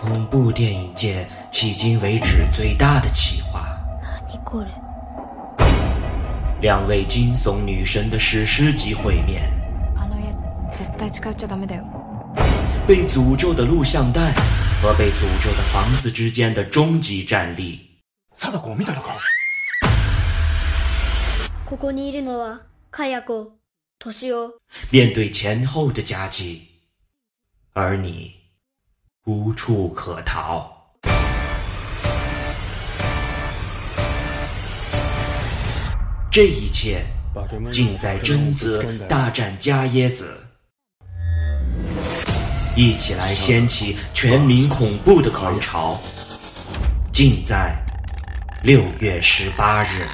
[0.00, 3.60] 恐怖电影界迄今为止最大的企划。
[4.28, 4.68] 何これ
[6.60, 9.50] 两位惊悚女神的史诗级会面，
[9.96, 10.32] あの家
[10.72, 11.84] 絶対近寄っちゃダメだよ
[12.86, 14.34] 被诅咒的录像带
[14.82, 17.80] 和被诅咒的房子之间的终极战力。
[18.34, 19.10] 貞子を見たのか
[21.64, 23.52] ここにいるのは、かや子、
[23.98, 24.54] としお。
[24.90, 26.60] 面对前后的夹击，
[27.72, 28.34] 而你
[29.27, 30.71] 无处可逃。
[36.31, 37.03] 这一切
[37.69, 40.41] 尽在贞子大战伽椰子，
[42.73, 45.99] 一起来掀起全民恐怖的狂潮，
[47.11, 47.75] 尽在
[48.63, 50.07] 六月十八日。